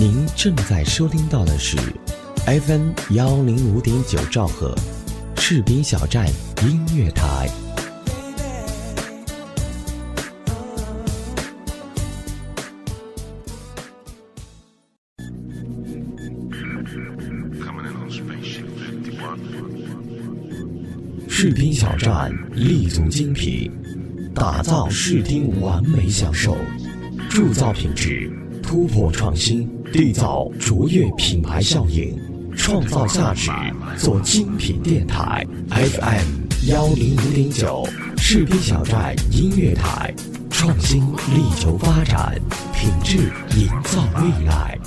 [0.00, 1.76] 您正在收听到的是
[2.46, 4.72] FM 幺零五点九兆赫，
[5.34, 6.24] 士兵小站
[6.62, 7.50] 音乐台。
[21.28, 23.68] 士兵小站立足精品，
[24.32, 26.56] 打造视听完美享受，
[27.28, 28.30] 铸造品质，
[28.68, 32.14] 突破创新，缔造卓越品牌效应，
[32.54, 33.50] 创造价值，
[33.96, 35.42] 做精品电台。
[35.70, 40.12] FM 幺零五点九，士兵小寨音乐台，
[40.50, 42.38] 创新力求发展，
[42.74, 43.16] 品质
[43.56, 44.78] 营造未来。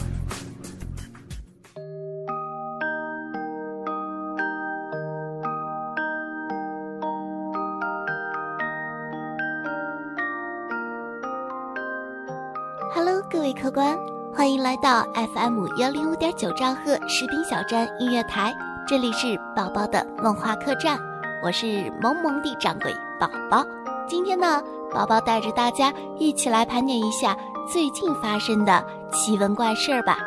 [12.94, 13.98] Hello，各位客官，
[14.36, 18.54] 欢迎来到 FM 幺零五点九兆赫士兵小站音乐台，
[18.86, 21.00] 这里是宝宝的梦话客栈，
[21.42, 23.66] 我是萌萌的掌柜宝宝。
[24.10, 24.62] 今天呢，
[24.94, 27.34] 宝宝带着大家一起来盘点一下
[27.72, 28.84] 最近发生的
[29.14, 30.18] 奇闻怪事儿吧。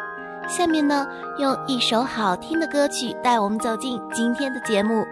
[0.48, 1.06] 下面呢，
[1.38, 5.04] 用一首好听的歌曲带我们走进今天的节目。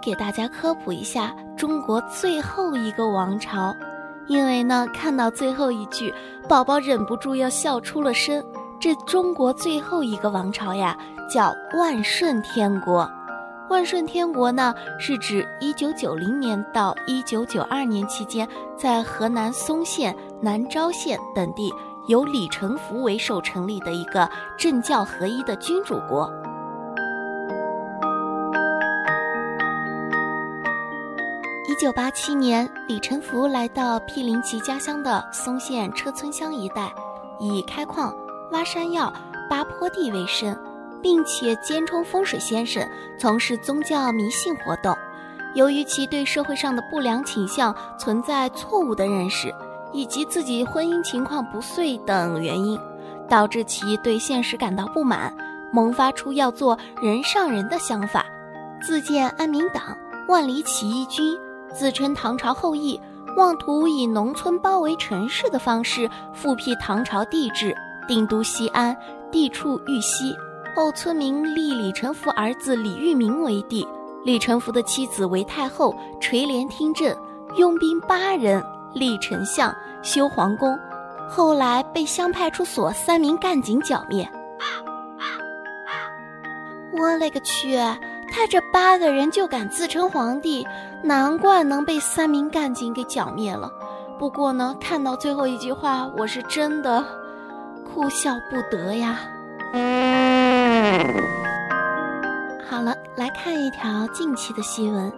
[0.00, 3.74] 给大家科普一下中国最后一个王朝，
[4.26, 6.12] 因为呢，看到最后一句，
[6.48, 8.42] 宝宝忍不住要笑出了声。
[8.80, 10.96] 这中国最后一个王朝呀，
[11.28, 13.10] 叫万顺天国。
[13.68, 21.70] 万顺天国呢，是指1990年到1992年期间，在河南嵩县、南召县等地
[22.06, 26.32] 由李成福为首成立的一个政教合一的君主国。
[31.80, 36.92] 1987年，李成福来到毗邻其家乡的嵩县车村乡一带，
[37.38, 38.12] 以开矿、
[38.50, 39.12] 挖山药、
[39.48, 40.56] 扒坡地为生。
[41.00, 42.84] 并且兼充风水先生，
[43.20, 44.92] 从事宗教迷信活动。
[45.54, 49.54] 由于其对社会上的不良倾向存在错误的认识，
[49.92, 52.76] 以及自己婚姻情况不遂等原因，
[53.28, 55.32] 导致其对现实感到不满，
[55.72, 58.26] 萌发出要做人上人的想法，
[58.82, 59.96] 自建安民党、
[60.28, 61.38] 万里起义军，
[61.72, 63.00] 自称唐朝后裔，
[63.36, 67.76] 妄图以农村包围城市的方式复辟唐朝帝制，
[68.06, 68.96] 定都西安，
[69.30, 70.36] 地处玉溪。
[70.74, 73.86] 后村民立李成福儿子李玉明为帝，
[74.24, 77.16] 李成福的妻子为太后，垂帘听政，
[77.56, 80.78] 拥兵八人，立丞相，修皇宫，
[81.28, 84.28] 后来被乡派出所三名干警剿灭。
[86.92, 87.76] 我勒个去！
[88.30, 90.66] 他这八个人就敢自称皇帝，
[91.02, 93.70] 难怪能被三名干警给剿灭了。
[94.18, 97.04] 不过呢，看到最后一句话，我是真的
[97.84, 99.20] 哭笑不得呀。
[102.68, 105.12] 好了，来看一条近期的新闻，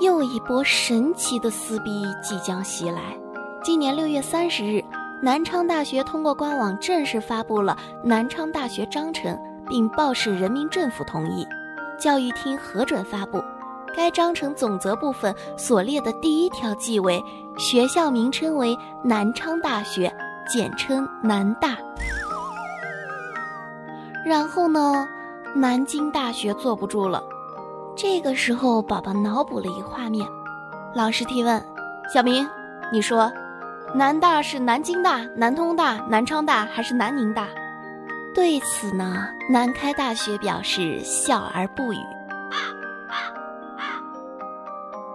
[0.00, 3.00] 又一波神奇的撕逼即将袭来。
[3.62, 4.84] 今年六月三十日，
[5.22, 9.38] 南昌大学通过官网正式发布了南昌大学章程，
[9.68, 11.46] 并报示人民政府同意，
[11.98, 13.42] 教育厅核准发布。
[13.96, 17.22] 该章程总则部分所列的第一条即为
[17.56, 20.14] 学校名称为南昌大学，
[20.46, 21.76] 简称南大。
[24.24, 25.08] 然后呢，
[25.54, 27.22] 南京大学坐不住了。
[27.96, 30.26] 这个时候，宝宝脑补了一画面。
[30.94, 31.64] 老师提问
[32.12, 32.46] ：“小明，
[32.92, 33.32] 你说，
[33.94, 37.46] 南大是南京大、南通大、南昌大还是南宁大？”
[38.36, 41.96] 对此呢，南开大学表示笑而不语。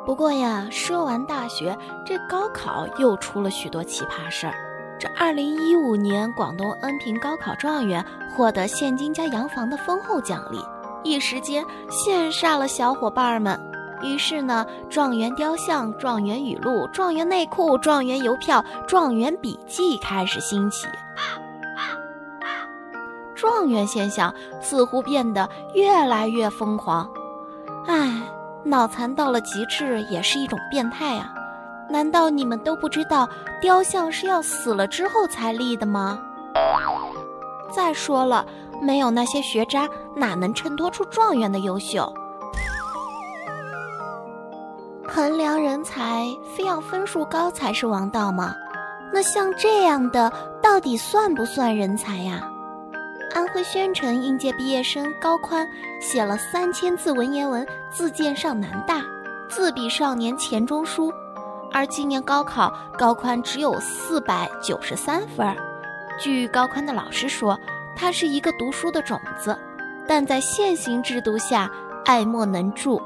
[0.04, 4.56] 不过呀，说完大学，这高考又出了许多奇葩事儿。
[5.00, 8.04] 这二零一五年，广东恩平高考状元
[8.36, 10.58] 获得现金加洋房的丰厚奖励，
[11.04, 13.58] 一时间羡煞了小伙伴们。
[14.02, 20.88] 于是呢，状元雕像、状元语录、状元内裤、状元邮票、状元笔记开始兴起。
[23.42, 27.10] 状元现象似乎变得越来越疯狂。
[27.88, 28.22] 唉，
[28.64, 31.34] 脑残到了极致也是一种变态啊！
[31.90, 33.28] 难道你们都不知道
[33.60, 36.20] 雕像是要死了之后才立的吗？
[37.72, 38.46] 再说了，
[38.80, 42.14] 没有那些学渣，哪能衬托出状元的优秀？
[45.08, 48.54] 衡量人才，非要分数高才是王道吗？
[49.12, 52.48] 那像这样的，到底算不算人才呀？
[53.34, 55.68] 安徽宣城应届毕业生高宽
[56.02, 59.02] 写了三千字文言文，自荐上南大，
[59.50, 61.14] 自比少年钱钟书。
[61.72, 65.56] 而今年高考，高宽只有四百九十三分。
[66.20, 67.58] 据高宽的老师说，
[67.96, 69.58] 他是一个读书的种子，
[70.06, 71.72] 但在现行制度下
[72.04, 73.02] 爱莫能助。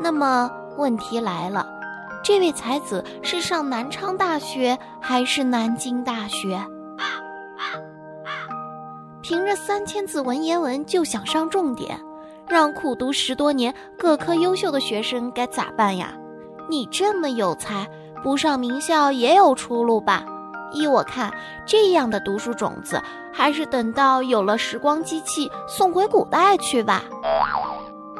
[0.00, 1.66] 那么问题来了，
[2.24, 6.58] 这位才子是上南昌大学还是南京大学？
[9.28, 12.00] 凭着三千字文言文就想上重点，
[12.48, 16.14] 让苦读十多年、各科优秀的学生该咋办呀？
[16.66, 17.86] 你这么有才，
[18.22, 20.24] 不上名校也有出路吧？
[20.72, 21.30] 依我看，
[21.66, 27.04] 这样的读书种子，还是等到有了时光机器送回古代去吧。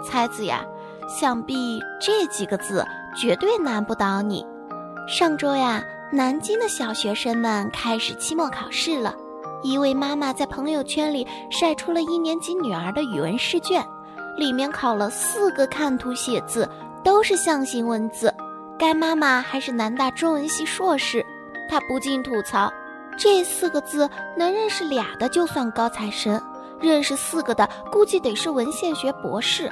[0.05, 0.62] 才子呀，
[1.09, 2.87] 想必这几个字
[3.17, 4.47] 绝对难不倒你。
[5.09, 9.15] 上周呀，南京的小学生们开始期末考试了。
[9.62, 13.85] 一位妈妈在朋友圈里晒出了一年级女儿的语文试卷，
[14.37, 16.69] 里面考了四个看图写字。
[17.05, 18.35] 都是象形文字，
[18.77, 21.25] 该妈妈还是南大中文系硕士，
[21.71, 22.71] 她不禁吐槽：
[23.17, 26.43] 这四个字能认识俩的就算高材生，
[26.81, 29.71] 认识四个的估计得是文献学博士。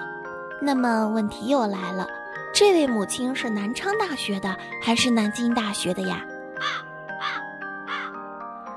[0.62, 2.07] 那么问题又来了，
[2.55, 6.25] 这位母亲是南昌大学的还是南京大学的呀？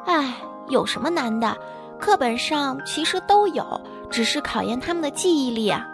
[0.05, 0.33] 哎，
[0.69, 1.55] 有什么难的？
[1.99, 5.85] 课本上其实都有，只是考验他们的记忆力啊。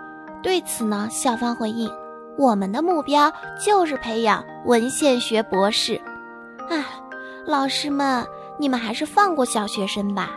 [0.43, 1.89] 对此呢，校方回应。
[2.37, 5.99] 我们的目标就是培养文献学博士，
[6.69, 6.85] 唉，
[7.45, 8.23] 老师们，
[8.59, 10.29] 你们还是放过小学生吧。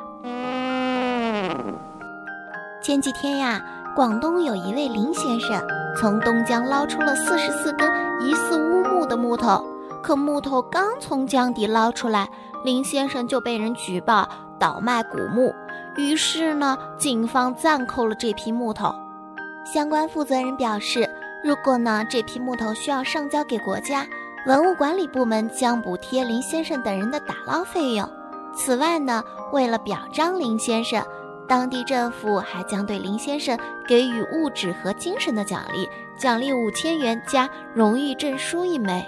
[2.81, 3.63] 前几天呀，
[3.95, 5.63] 广东有一位林先生
[5.99, 7.91] 从东江捞出了四十四根
[8.23, 9.63] 疑似乌木的木头，
[10.03, 12.27] 可木头刚从江底捞出来，
[12.65, 15.55] 林先生就被人举报倒卖古木，
[15.97, 18.95] 于是呢，警方暂扣了这批木头。
[19.65, 21.09] 相关负责人表示，
[21.45, 24.07] 如果呢这批木头需要上交给国家，
[24.47, 28.09] 文物管理部门将补贴林先生等人的打捞费用。
[28.55, 29.23] 此外呢，
[29.53, 31.03] 为了表彰林先生。
[31.47, 39.03] 当地政府还将对林先生给予物质和精神的奖励，奖励五千元加荣誉证书一枚。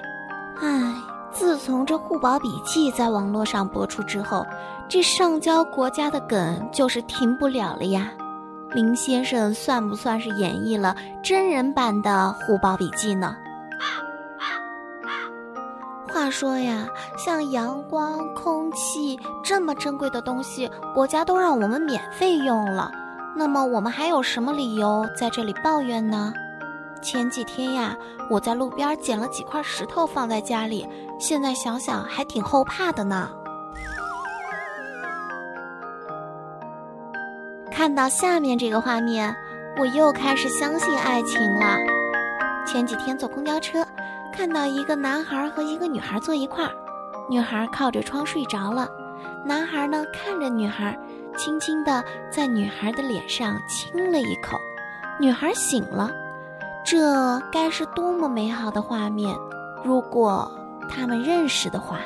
[0.59, 0.95] 唉，
[1.33, 4.45] 自从这护宝笔记在网络上播出之后，
[4.89, 8.11] 这上交国家的梗就是停不了了呀。
[8.73, 13.35] 林先生算不算是演绎了真人版的护宝笔记呢？
[16.13, 22.91] 话说呀，像阳光、空气这么珍贵的东西，国家都让我们免费用了，
[23.37, 26.33] 那么我们还有什么理由在这里抱怨呢？
[27.03, 27.97] 前几天呀，
[28.29, 30.87] 我在路边捡了几块石头放在家里，
[31.19, 33.31] 现在想想还挺后怕的呢。
[37.71, 39.35] 看到下面这个画面，
[39.79, 41.77] 我又开始相信爱情了。
[42.67, 43.87] 前几天坐公交车。
[44.33, 46.71] 看到一个男孩和一个女孩坐一块儿，
[47.29, 48.89] 女孩靠着窗睡着了，
[49.45, 50.97] 男孩呢看着女孩，
[51.37, 54.57] 轻轻地在女孩的脸上亲了一口，
[55.19, 56.13] 女孩醒了，
[56.85, 59.37] 这该是多么美好的画面！
[59.85, 60.51] 如果
[60.89, 61.99] 他们认识的话。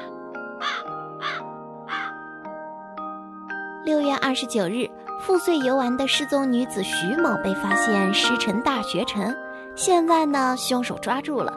[3.84, 4.90] 六月二十九日，
[5.20, 9.34] 赴穗游玩的失踪女子徐某被发现尸沉大学城，
[9.76, 11.52] 现在呢，凶手抓住了。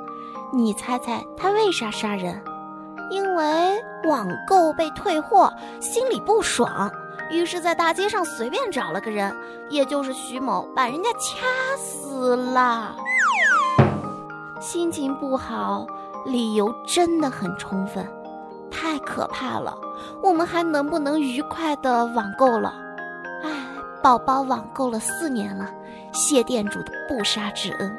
[0.53, 2.41] 你猜猜他为啥杀人？
[3.09, 6.91] 因为网购被退货，心里不爽，
[7.31, 9.33] 于是，在大街上随便找了个人，
[9.69, 12.93] 也就是徐某，把人家掐死了。
[14.69, 15.87] 心情不好，
[16.25, 18.05] 理由真的很充分，
[18.69, 19.73] 太可怕了。
[20.21, 22.73] 我们还能不能愉快的网购了？
[23.45, 23.49] 哎，
[24.03, 25.71] 宝宝网购了四年了，
[26.11, 27.97] 谢店主的不杀之恩。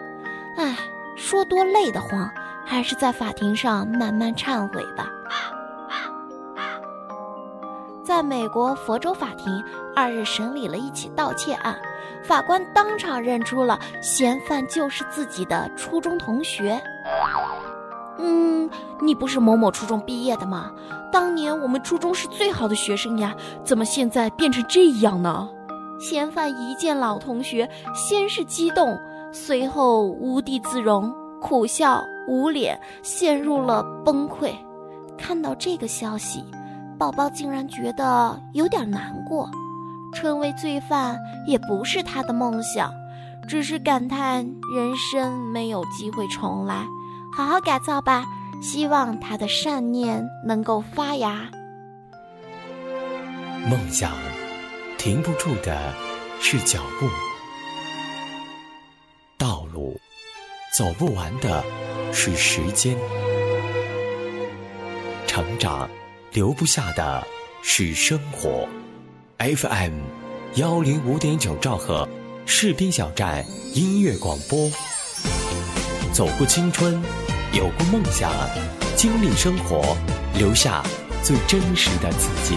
[0.58, 0.76] 哎。
[1.16, 2.30] 说多累得慌，
[2.64, 5.10] 还是在法庭上慢慢忏悔吧。
[8.08, 9.62] 在美国佛州法庭，
[9.94, 11.78] 二日审理了一起盗窃案，
[12.24, 16.80] 法官当场认出了嫌犯就是自己的初中同学。
[18.16, 18.70] 嗯，
[19.02, 20.72] 你不是某某初中毕业的吗？
[21.12, 25.46] 当年我们初中是最好的学生呀，怎么现在变成这样呢？
[26.00, 28.98] 嫌犯一见老同学，先是激动。
[29.32, 34.50] 随后无地自容，苦笑捂脸，陷入了崩溃。
[35.18, 36.42] 看到这个消息，
[36.98, 39.48] 宝宝竟然觉得有点难过。
[40.14, 42.90] 成为罪犯也不是他的梦想，
[43.46, 46.86] 只是感叹人生没有机会重来。
[47.36, 48.24] 好好改造吧，
[48.62, 51.50] 希望他的善念能够发芽。
[53.68, 54.10] 梦想，
[54.96, 55.92] 停不住的
[56.40, 57.06] 是脚步。
[59.36, 60.00] 道路
[60.74, 61.62] 走不完的
[62.12, 62.96] 是时间，
[65.26, 65.88] 成长
[66.32, 67.26] 留不下的
[67.62, 68.68] 是生活。
[69.38, 70.00] FM
[70.56, 72.08] 幺零五点九兆赫，
[72.44, 73.44] 士兵小站
[73.74, 74.70] 音乐广播。
[76.12, 77.02] 走过青春，
[77.52, 78.30] 有过梦想，
[78.94, 79.96] 经历生活，
[80.36, 80.82] 留下
[81.22, 82.56] 最真实的自己。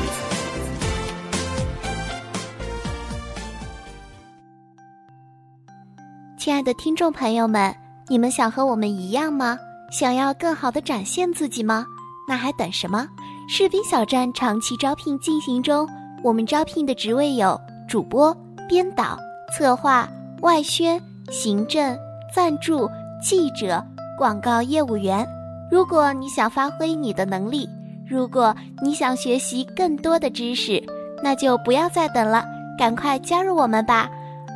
[6.38, 7.76] 亲爱的听众朋友们。
[8.08, 9.58] 你们想和我们一样吗？
[9.90, 11.86] 想要更好的展现自己吗？
[12.28, 13.08] 那还等什么？
[13.54, 15.86] 士兵小站长期招聘进行中，
[16.24, 18.34] 我们招聘的职位有主播、
[18.66, 19.20] 编导、
[19.52, 20.98] 策划、外宣、
[21.30, 21.98] 行政、
[22.34, 22.90] 赞助、
[23.22, 23.84] 记者、
[24.18, 25.28] 广告业务员。
[25.70, 27.68] 如果你想发挥你的能力，
[28.08, 30.82] 如果你想学习更多的知识，
[31.22, 32.46] 那就不要再等了，
[32.80, 34.10] 赶快加入我们吧！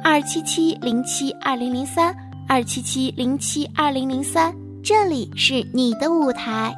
[0.06, 2.16] 二七七零七二零零三。
[2.48, 6.74] 二七七零七二零零三，这里是你的舞台。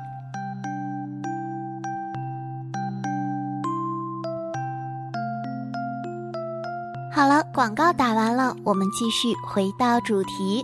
[7.18, 10.64] 好了，广告打完了，我们继续回到主题。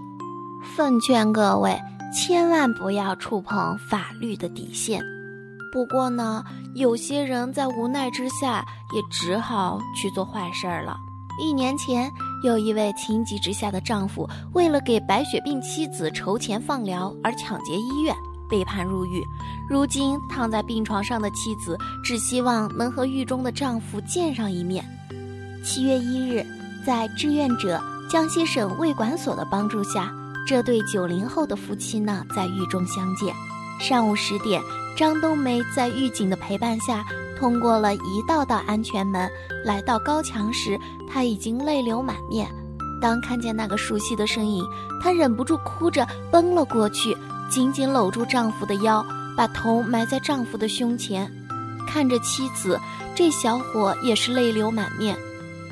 [0.76, 1.76] 奉劝各位，
[2.14, 5.02] 千万不要触碰法律的底线。
[5.72, 6.44] 不过呢，
[6.76, 10.96] 有些人在无奈之下，也只好去做坏事儿了。
[11.42, 12.08] 一年前。
[12.44, 18.16] 有一位情急之下的丈夫，为了给白血病妻子筹钱放疗而抢劫医院，
[18.48, 19.24] 被判入狱。
[19.68, 24.86] 如今躺在病床上的妻子，只希望能和狱中的丈夫见上一面。
[25.64, 26.46] 七月一日，
[26.86, 30.14] 在志愿者江西省卫管所的帮助下，
[30.46, 33.34] 这对九零后的夫妻呢，在狱中相见。
[33.80, 34.62] 上午十点，
[34.98, 37.06] 张冬梅在狱警的陪伴下，
[37.40, 39.30] 通过了一道道安全门，
[39.64, 40.78] 来到高墙时，
[41.10, 42.46] 她已经泪流满面。
[43.02, 44.66] 当看见那个熟悉的身影，
[45.02, 47.16] 她忍不住哭着奔了过去，
[47.50, 49.04] 紧紧搂住丈夫的腰，
[49.38, 51.32] 把头埋在丈夫的胸前，
[51.88, 52.78] 看着妻子，
[53.16, 55.18] 这小伙也是泪流满面。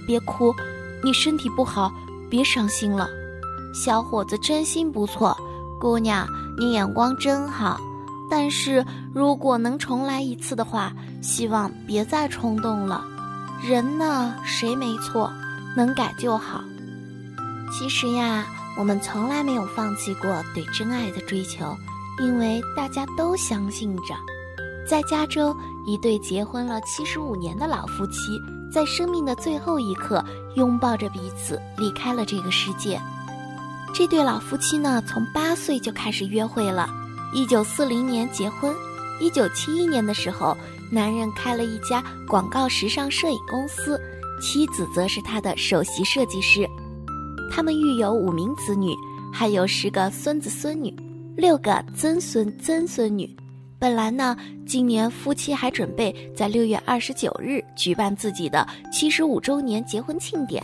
[0.05, 0.53] 别哭，
[1.03, 1.91] 你身体不好，
[2.29, 3.08] 别伤心了。
[3.74, 5.38] 小伙子真心不错，
[5.79, 6.27] 姑娘，
[6.58, 7.79] 你眼光真好。
[8.29, 13.03] 但是如果能重来一次的话，希望别再冲动了。
[13.62, 15.31] 人呢，谁没错，
[15.75, 16.62] 能改就好。
[17.72, 18.46] 其实呀，
[18.77, 21.75] 我们从来没有放弃过对真爱的追求，
[22.20, 24.15] 因为大家都相信着。
[24.88, 25.55] 在加州，
[25.86, 28.38] 一对结婚了七十五年的老夫妻，
[28.72, 30.24] 在生命的最后一刻，
[30.56, 33.00] 拥抱着彼此离开了这个世界。
[33.94, 36.90] 这对老夫妻呢，从八岁就开始约会了。
[37.34, 38.74] 一九四零年结婚，
[39.20, 40.56] 一九七一年的时候，
[40.90, 44.00] 男人开了一家广告时尚摄影公司，
[44.42, 46.66] 妻子则是他的首席设计师。
[47.51, 48.96] 他们育有五名子女，
[49.34, 50.96] 还有十个孙子孙女，
[51.36, 53.30] 六个曾孙曾孙女。
[53.82, 60.64] 本来呢，今年夫妻还准备在六月二十九日举办自己的七十五周年结婚庆典，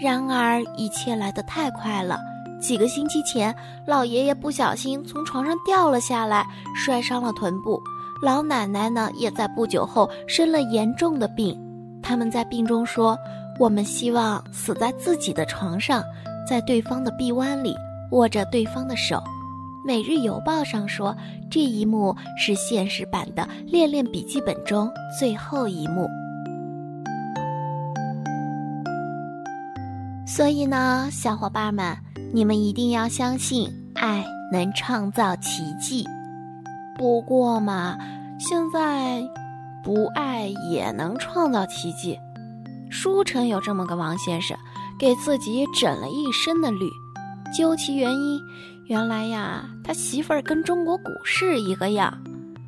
[0.00, 2.20] 然而一切来得太快了。
[2.60, 3.52] 几个星期前，
[3.84, 7.82] 老爷爷不小心从床上掉了下来，摔伤了臀部。
[8.22, 11.60] 老奶奶呢，也在不久后生了严重的病。
[12.00, 13.18] 他们在病中说
[13.58, 16.00] ：“我们希望死在自己的床上，
[16.48, 17.74] 在对方的臂弯里
[18.12, 19.16] 握着对方的手。”
[19.84, 21.16] 《每日邮报》上说，
[21.50, 26.08] 这一幕是现实版的《恋恋笔记本》中最后一幕。
[30.26, 31.96] 所以呢，小伙伴们。
[32.34, 36.02] 你们一定要相信，爱能创造奇迹。
[36.96, 37.98] 不过嘛，
[38.38, 39.22] 现在
[39.84, 42.18] 不爱也能创造奇迹。
[42.88, 44.56] 书城有这么个王先生，
[44.98, 46.88] 给自己整了一身的绿。
[47.54, 48.40] 究其原因，
[48.86, 52.16] 原来呀，他媳妇儿跟中国股市一个样。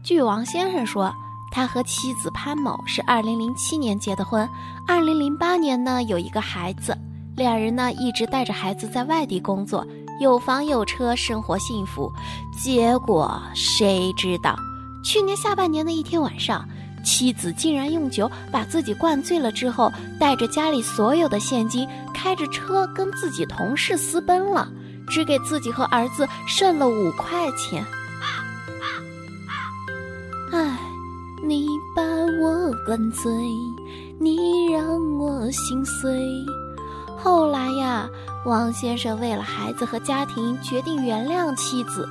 [0.03, 1.13] 据王先生说，
[1.53, 4.49] 他和妻子潘某是二零零七年结的婚，
[4.87, 6.97] 二零零八年呢有一个孩子。
[7.37, 9.87] 两人呢一直带着孩子在外地工作，
[10.21, 12.13] 有房有车，生活幸福。
[12.57, 14.57] 结果谁知道，
[15.05, 16.69] 去年下半年的一天晚上，
[17.05, 24.69] 妻子竟然用酒把自己灌醉了，之后带着家里所有的现金，开着车跟自己同事私奔了，
[25.09, 27.85] 只给自己和儿子剩了五块钱。
[30.53, 30.79] 唉，
[31.43, 32.03] 你把
[32.41, 33.33] 我灌醉，
[34.21, 34.83] 你让
[35.19, 36.21] 我心碎。
[37.19, 38.09] 后来呀，
[38.45, 42.09] 王先生为了孩子和家庭，决定原谅妻子。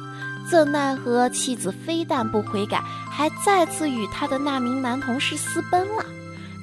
[0.50, 6.04] 怎奈何妻子非但不悔改，还再次与他的那名男同事私奔了。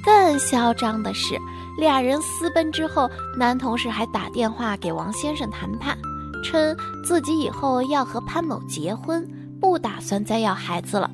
[0.04, 1.38] 更嚣张的是，
[1.78, 5.96] 俩人私奔之后，男同事还打电话给王先生谈判，
[6.42, 9.26] 称自己以后要和潘某结婚，
[9.60, 11.10] 不打算再要孩子了。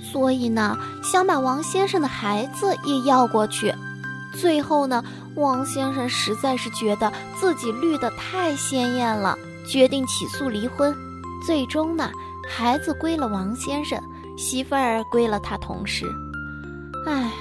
[0.00, 3.74] 所以呢，想把王先生的孩子也要过去。
[4.32, 5.04] 最后呢，
[5.36, 9.36] 王先生实在是觉得自己绿得太鲜艳了，
[9.68, 10.96] 决定起诉离婚。
[11.44, 12.10] 最终呢，
[12.48, 14.00] 孩子归了王先生，
[14.36, 16.06] 媳妇儿归了他同事。
[17.06, 17.32] 哎，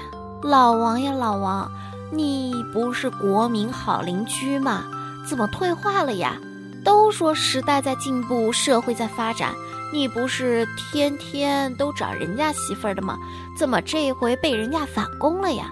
[0.41, 1.71] 老王呀，老王，
[2.11, 4.85] 你不是国民好邻居吗？
[5.27, 6.37] 怎么退化了呀？
[6.83, 9.53] 都说时代在进步，社会在发展，
[9.93, 13.17] 你不是天天都找人家媳妇儿的吗？
[13.57, 15.71] 怎么这回被人家反攻了呀？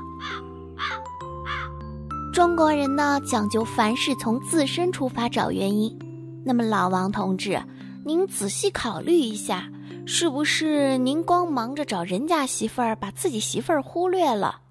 [2.33, 5.97] 中国人呢讲究凡事从自身出发找原因，
[6.45, 7.59] 那么老王同志，
[8.05, 9.67] 您仔细考虑一下，
[10.05, 14.61] 是不是您光忙着找人家媳妇儿，把自己媳妇儿忽略了？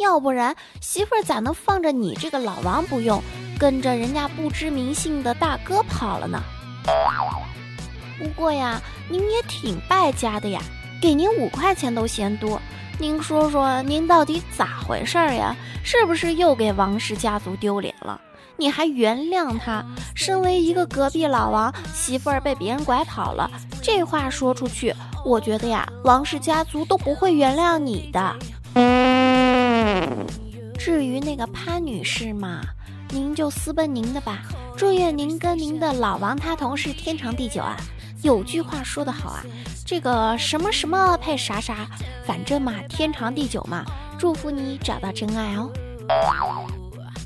[0.00, 3.22] 要不然媳妇儿咋能放着你这个老王不用，
[3.58, 6.42] 跟着人家不知名姓的大哥跑了呢？
[8.18, 10.60] 不过呀，您也挺败家的呀，
[11.00, 12.60] 给您五块钱都嫌多。
[12.98, 15.54] 您说说，您到底咋回事儿呀？
[15.84, 18.20] 是不是又给王氏家族丢脸了？
[18.56, 19.84] 你还原谅他？
[20.14, 23.50] 身为一个隔壁老王，媳妇儿被别人拐跑了，
[23.82, 28.36] 这话说出去，我觉得呀，王氏家族都不会原谅你的。
[31.20, 32.60] 那个潘女士嘛，
[33.10, 34.42] 您就私奔您的吧，
[34.76, 37.76] 祝愿您跟您的老王他同事天长地久啊！
[38.22, 39.44] 有句话说得好啊，
[39.84, 41.86] 这个什么什么配啥啥，
[42.24, 43.84] 反正嘛天长地久嘛，
[44.18, 45.70] 祝福你找到真爱哦。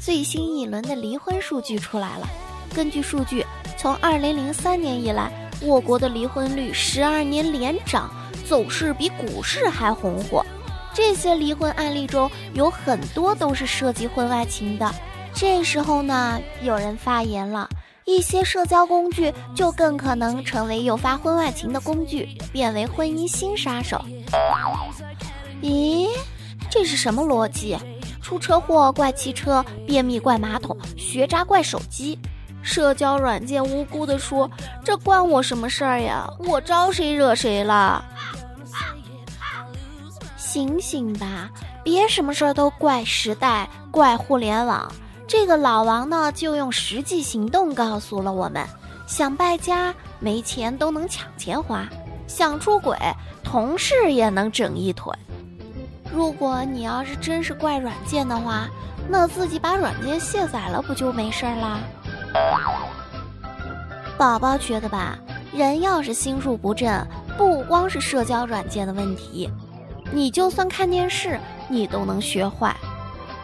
[0.00, 2.26] 最新一轮的离婚数据出来了。
[2.74, 3.44] 根据数据，
[3.76, 8.10] 从2003年以来，我国的离婚率十二年连涨，
[8.48, 10.44] 走势比股市还红火。
[10.92, 14.92] 这些离婚案例中有很多都是涉及婚外情的。
[15.32, 17.68] 这时候呢，有人发言了，
[18.04, 24.04] 一些社交工具就更可能成为诱发婚外情的工具，变为婚姻新杀手。
[25.62, 26.08] 咦，
[26.68, 27.78] 这是什么逻辑？
[28.20, 32.18] 出车祸怪汽车，便秘怪马桶，学渣怪手机。
[32.62, 34.50] 社交软件无辜的说
[34.84, 36.28] ：“这关我什么事儿呀？
[36.40, 38.04] 我招谁惹谁了？”
[40.52, 41.48] 醒醒吧，
[41.84, 44.90] 别什么事儿都怪时代，怪互联网。
[45.28, 48.66] 这个老王呢，就用实际行动告诉了我们：
[49.06, 51.86] 想败家，没钱都能抢钱花；
[52.26, 52.98] 想出轨，
[53.44, 55.14] 同事也能整一腿。
[56.12, 58.68] 如果你要是真是怪软件的话，
[59.08, 61.78] 那自己把软件卸载了，不就没事儿啦？
[64.18, 65.16] 宝宝觉得吧，
[65.52, 67.06] 人要是心术不正，
[67.38, 69.48] 不光是社交软件的问题。
[70.12, 72.74] 你就算看电视，你都能学坏，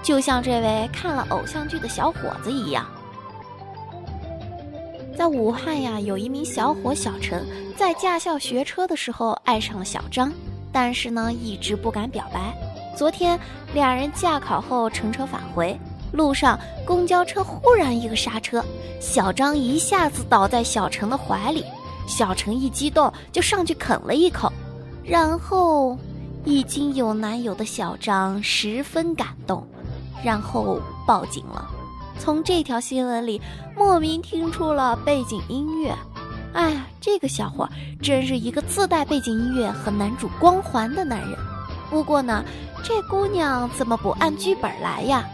[0.02, 2.86] 就像这位看了偶像剧的小伙子一样。
[5.16, 10.32] 在武汉呀，有一名小伙小陈，在驾校学车的时候爱上了小张，
[10.72, 12.52] 但是呢，一直不敢表白。
[12.96, 13.38] 昨天
[13.72, 15.78] 两人驾考后乘车返回，
[16.12, 18.62] 路上公交车忽然一个刹车，
[19.00, 21.64] 小张一下子倒在小陈的怀里，
[22.06, 24.52] 小陈一激动就上去啃了一口，
[25.04, 25.96] 然后。
[26.46, 29.66] 已经有男友的小张十分感动，
[30.24, 31.68] 然后报警了。
[32.20, 33.42] 从这条新闻里，
[33.76, 35.92] 莫名听出了背景音乐。
[36.52, 37.68] 哎，这个小伙
[38.00, 41.36] 真是一个自带背景音乐和男主光环的男人。
[41.90, 42.44] 不过呢，
[42.82, 45.28] 这姑娘怎么不按剧本来呀？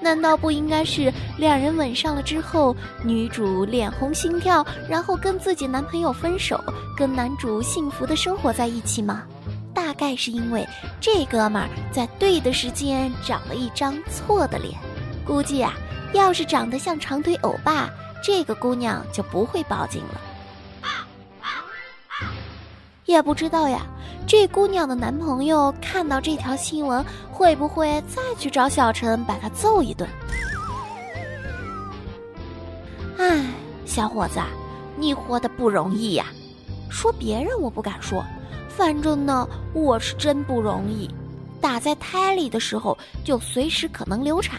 [0.00, 6.62] 难道不应该是两人吻上了之后，女主脸红心跳，然后跟自己男朋友分手，
[6.94, 9.24] 跟男主幸福的生活在一起吗？
[9.78, 10.66] 大概是因为
[11.00, 14.76] 这哥们儿在对的时间长了一张错的脸，
[15.24, 15.72] 估计啊，
[16.12, 17.88] 要是长得像长腿欧巴，
[18.20, 20.20] 这个姑娘就不会报警了。
[23.04, 23.86] 也不知道呀，
[24.26, 30.10] 这姑娘的男朋友看到这条新闻，会不会再去找小陈把他揍一顿？
[33.16, 33.44] 哎，
[33.86, 34.40] 小伙子，
[34.96, 36.26] 你活得不容易呀！
[36.90, 38.24] 说别人我不敢说。
[38.78, 41.10] 反正呢，我是真不容易。
[41.60, 44.56] 打在胎里的时候，就随时可能流产；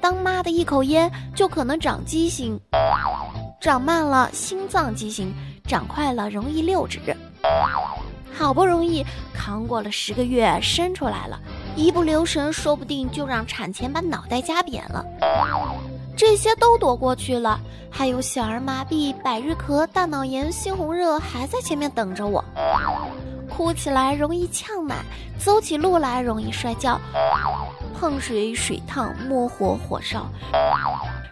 [0.00, 2.58] 当妈的一口烟，就可能长畸形；
[3.60, 5.32] 长慢了心脏畸形，
[5.64, 6.98] 长快了容易六指。
[8.36, 11.38] 好不容易扛过了十个月，生出来了，
[11.76, 15.04] 一不留神，说不定就让产前把脑袋夹扁了。
[16.18, 22.44] 这些都躲过去了，还有小儿麻痹、百日咳、大脑炎、猩红热还在前面等着我。
[23.48, 24.96] 哭起来容易呛奶，
[25.38, 27.00] 走起路来容易摔跤，
[27.94, 30.26] 碰水水烫，摸火火烧，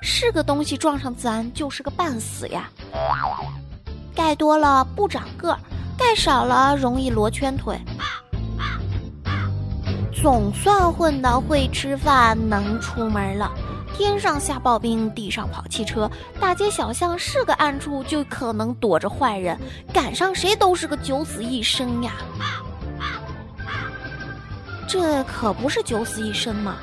[0.00, 2.70] 是个东西撞上咱就是个半死呀。
[4.14, 5.58] 盖多了不长个儿，
[5.98, 7.76] 盖少了容易罗圈腿。
[10.22, 13.52] 总算混到会吃饭、能出门了。
[13.94, 19.58] 天上下暴冰，地上跑汽车，大街小巷是个暗处就可能躲着坏人，
[19.92, 22.12] 赶上谁都是个九死一生呀！
[24.88, 26.76] 这可不是九死一生嘛？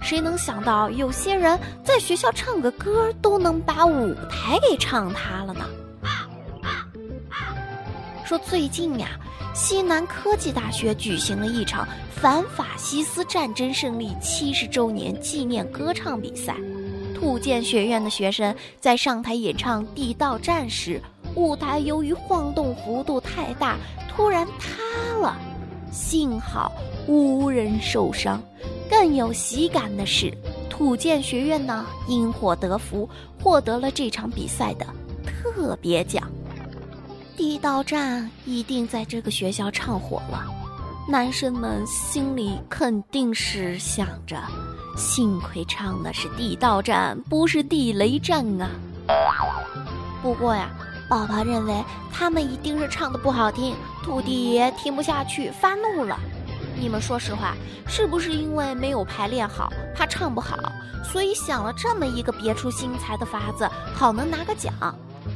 [0.00, 5.64] 谁能想到有些人在学校唱个歌都能把舞台给唱塌了呢？
[8.24, 9.08] 说最近呀，
[9.62, 11.86] 西南科技大学举行了一场。
[12.10, 16.56] 反法西斯战争胜利七十周年纪念歌唱比赛，
[17.14, 20.98] 土建学院的学生在上台演唱《地道战》时，
[21.34, 23.76] 舞台由于晃动幅度太大，
[24.08, 25.36] 突然塌了，
[25.92, 26.72] 幸好
[27.06, 28.42] 无人受伤。
[28.88, 30.32] 更有喜感的是，
[30.70, 33.06] 土建学院呢因祸得福，
[33.42, 34.86] 获得了这场比赛的
[35.22, 36.26] 特别奖。
[37.40, 40.44] 《地道战》一定在这个学校唱火了。
[41.08, 44.36] 男生们心里肯定是想着，
[44.94, 48.68] 幸亏唱的是地道战，不是地雷战啊。
[50.20, 50.68] 不过呀，
[51.08, 53.74] 宝宝认为他们一定是唱的不好听，
[54.04, 56.20] 土地爷听不下去发怒了。
[56.78, 57.54] 你们说实话，
[57.88, 60.58] 是不是因为没有排练好，怕唱不好，
[61.02, 64.74] 所以想了这么一个别出心裁的法子，好能拿个奖？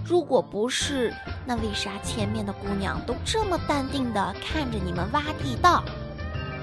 [0.05, 1.13] 如果不是，
[1.47, 5.83] 那为啥前面的姑娘都这么淡定的看着你们挖地道？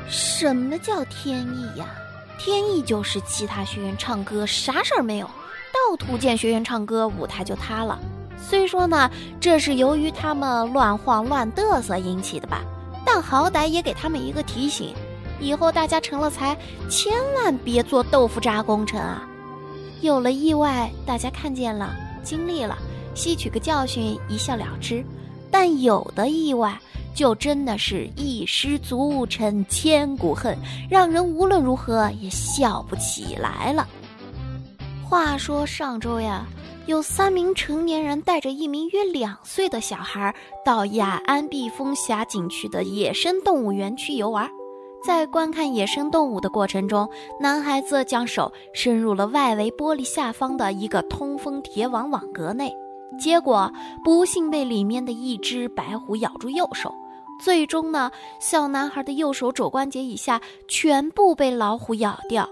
[0.08, 1.88] 什么叫天意呀？
[2.38, 7.98] 天意就是其他学员唱歌啥事儿没有，到图鉴学院唱歌舞台就塌了。
[8.38, 12.62] 虽说呢，这是由于他们乱晃乱嘚瑟引起的吧，
[13.06, 14.94] 但好歹也给他们一个提醒，
[15.40, 16.58] 以后大家成了才，
[16.90, 19.28] 千万别做豆腐渣工程啊！
[20.02, 22.76] 有了意外，大家看见了，经历了，
[23.14, 25.04] 吸取个教训，一笑了之。
[25.50, 26.80] 但有的意外，
[27.14, 30.58] 就真的是一失足成千古恨，
[30.90, 33.88] 让人无论如何也笑不起来了。
[35.04, 36.46] 话说上周呀。
[36.88, 40.34] 有三名成年人带着一名约两岁的小孩
[40.66, 44.50] 到雅安碧峰峡景区的野生动物园区游玩，
[45.06, 47.08] 在观看野生动物的过程中，
[47.40, 52.74] 男孩子将手伸入了外围玻璃下方的一个通风铁网网格内，
[53.20, 53.72] 结果
[54.04, 56.94] 不幸被里面的一只白虎咬住右手，
[57.44, 62.50] 最终呢，小男孩的右手肘关节以下全部被老虎咬掉。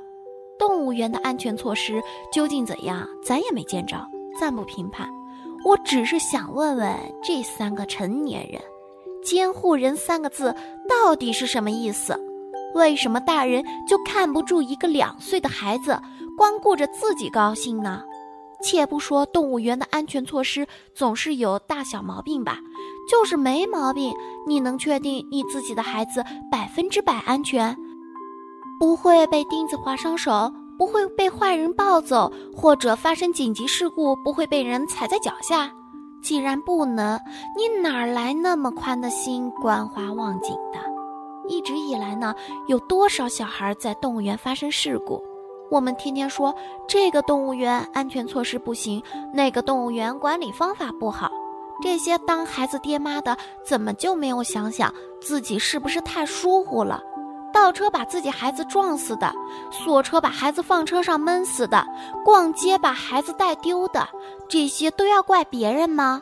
[0.57, 2.01] 动物园的安全措施
[2.33, 3.95] 究竟怎样，咱也没见着。
[4.39, 5.09] 暂不评判，
[5.65, 8.61] 我只是想问问这三个成年人
[9.23, 10.55] ，“监护人”三个字
[10.87, 12.17] 到底是什么意思？
[12.75, 15.99] 为什么大人就看不住一个两岁的孩子，
[16.37, 18.03] 光顾着自己高兴呢？
[18.63, 22.59] 且不说动物园的安全措施总是有大小毛病吧，
[23.09, 24.13] 就是没毛病，
[24.47, 27.75] 你能确定你自己的孩子百分之百安全，
[28.79, 30.51] 不会被钉子划伤手？
[30.77, 35.69] 不会被坏人抱走，或者发生紧急事故，不会被人踩在脚下。
[36.21, 37.19] 既然不能，
[37.57, 40.79] 你哪来那么宽的心，观花望景的？
[41.49, 42.33] 一直以来呢，
[42.67, 45.21] 有多少小孩在动物园发生事故？
[45.69, 46.53] 我们天天说
[46.87, 49.01] 这个动物园安全措施不行，
[49.33, 51.31] 那个动物园管理方法不好。
[51.81, 57.01] 这些当孩子爹妈的，怎么就没有想想自己是不是太疏忽了？
[57.53, 59.33] 倒车把自己孩子撞死的，
[59.71, 61.85] 锁车把孩子放车上闷死的，
[62.25, 64.07] 逛街把孩子带丢的，
[64.47, 66.21] 这些都要怪别人吗？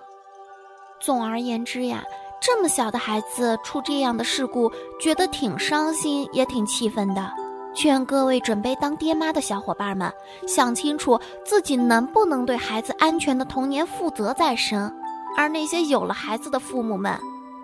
[1.00, 2.04] 总而言之呀，
[2.40, 7.32] 这么小的孩子出这样的事故，觉得挺伤心，也挺气愤的。
[7.78, 10.12] 劝各位准备当爹妈的小伙伴们，
[10.48, 14.92] 想清楚自己能不能对孩子安全的童年负责再生。
[15.38, 17.16] 而那些有了孩子的父母们，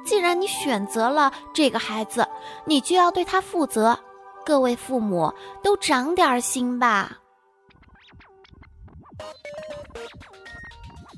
[0.05, 2.27] 既然你选择了这个孩子，
[2.65, 3.97] 你就要对他负责。
[4.45, 7.17] 各位父母都长点心吧。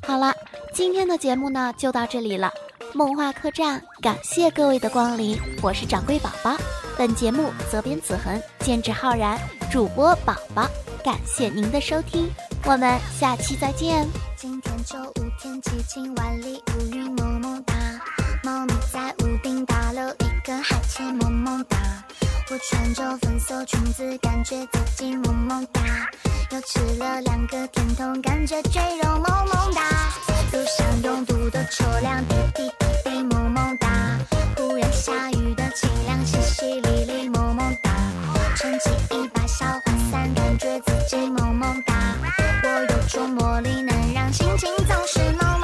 [0.08, 0.34] 好了，
[0.74, 2.50] 今天的节目呢就到这里了。
[2.94, 6.56] 梦话客栈感谢各位的光临，我是掌柜宝宝。
[6.98, 9.38] 本节目责编子恒，监制浩然，
[9.70, 10.66] 主播宝宝。
[11.04, 12.30] 感谢您的收听，
[12.64, 14.08] 我们下期再见。
[14.38, 17.74] 今天周五天气晴，万里无云，么么哒。
[18.44, 21.78] 猫咪在屋顶打了一个哈欠，萌萌哒。
[22.50, 25.82] 我穿着粉色裙子，感觉自己萌萌哒。
[26.52, 29.82] 又吃了两个甜筒，感觉赘肉萌萌哒。
[30.54, 32.72] 路上拥堵的车辆滴滴
[33.56, 33.88] 萌哒。
[34.58, 37.90] 忽然下雨的清凉，淅淅沥沥萌萌哒。
[38.58, 41.94] 撑起一把小花伞，感觉自己萌萌哒。
[42.64, 45.60] 我有种魔力，能让心情总是萌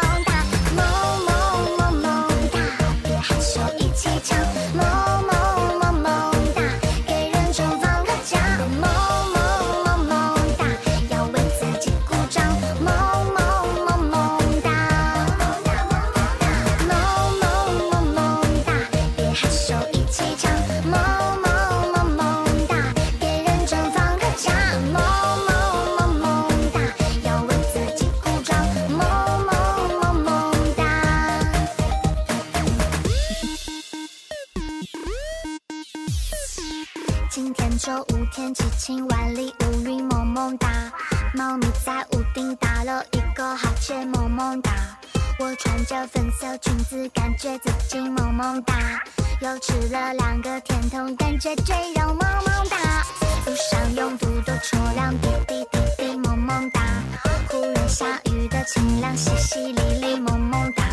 [58.91, 60.83] 雨的清凉，淅淅沥沥萌萌哒。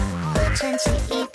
[0.55, 1.27] 穿起衣